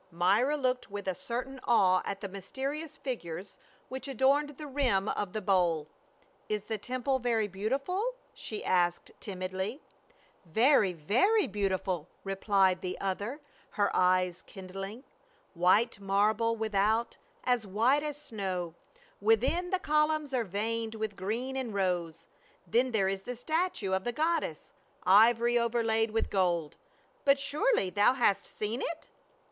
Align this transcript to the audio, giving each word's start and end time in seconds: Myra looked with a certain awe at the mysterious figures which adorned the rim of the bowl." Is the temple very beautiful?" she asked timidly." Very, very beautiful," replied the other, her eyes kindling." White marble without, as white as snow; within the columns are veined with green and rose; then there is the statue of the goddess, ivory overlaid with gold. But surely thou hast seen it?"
Myra 0.09 0.57
looked 0.57 0.89
with 0.89 1.07
a 1.07 1.13
certain 1.13 1.59
awe 1.63 2.01
at 2.05 2.21
the 2.21 2.27
mysterious 2.27 2.97
figures 2.97 3.59
which 3.87 4.07
adorned 4.07 4.57
the 4.57 4.65
rim 4.65 5.07
of 5.09 5.31
the 5.33 5.43
bowl." 5.43 5.89
Is 6.49 6.63
the 6.63 6.79
temple 6.79 7.19
very 7.19 7.47
beautiful?" 7.47 8.15
she 8.33 8.65
asked 8.65 9.11
timidly." 9.19 9.79
Very, 10.47 10.91
very 10.91 11.45
beautiful," 11.45 12.07
replied 12.23 12.81
the 12.81 12.99
other, 12.99 13.41
her 13.77 13.95
eyes 13.95 14.41
kindling." 14.47 15.03
White 15.69 15.99
marble 15.99 16.55
without, 16.55 17.17
as 17.43 17.67
white 17.67 18.01
as 18.01 18.17
snow; 18.19 18.73
within 19.21 19.69
the 19.69 19.77
columns 19.77 20.33
are 20.33 20.43
veined 20.43 20.95
with 20.95 21.15
green 21.15 21.55
and 21.55 21.75
rose; 21.75 22.27
then 22.65 22.89
there 22.89 23.07
is 23.07 23.21
the 23.21 23.35
statue 23.35 23.93
of 23.93 24.03
the 24.03 24.11
goddess, 24.11 24.73
ivory 25.03 25.59
overlaid 25.59 26.09
with 26.09 26.31
gold. 26.31 26.75
But 27.23 27.37
surely 27.39 27.91
thou 27.91 28.13
hast 28.13 28.47
seen 28.47 28.81
it?" 28.81 29.07